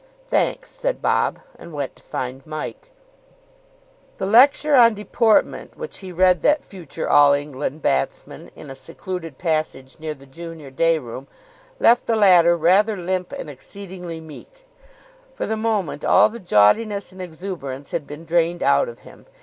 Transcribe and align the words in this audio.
"Thanks," 0.27 0.71
said 0.71 0.99
Bob, 0.99 1.37
and 1.59 1.73
went 1.73 1.95
to 1.95 2.01
find 2.01 2.43
Mike. 2.47 2.89
The 4.17 4.25
lecture 4.25 4.73
on 4.73 4.95
deportment 4.95 5.77
which 5.77 5.99
he 5.99 6.11
read 6.11 6.41
that 6.41 6.63
future 6.65 7.07
All 7.07 7.33
England 7.33 7.83
batsman 7.83 8.49
in 8.55 8.71
a 8.71 8.73
secluded 8.73 9.37
passage 9.37 9.99
near 9.99 10.15
the 10.15 10.25
junior 10.25 10.71
day 10.71 10.97
room 10.97 11.27
left 11.79 12.07
the 12.07 12.15
latter 12.15 12.57
rather 12.57 12.97
limp 12.97 13.31
and 13.33 13.47
exceedingly 13.47 14.19
meek. 14.19 14.65
For 15.35 15.45
the 15.45 15.55
moment 15.55 16.03
all 16.03 16.29
the 16.29 16.39
jauntiness 16.39 17.11
and 17.11 17.21
exuberance 17.21 17.91
had 17.91 18.07
been 18.07 18.25
drained 18.25 18.63
out 18.63 18.89
of 18.89 19.01
him. 19.05 19.27